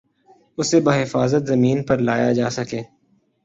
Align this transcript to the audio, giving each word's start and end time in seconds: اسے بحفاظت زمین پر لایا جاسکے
اسے 0.57 0.79
بحفاظت 0.79 1.41
زمین 1.47 1.83
پر 1.83 1.97
لایا 1.97 2.31
جاسکے 2.33 2.81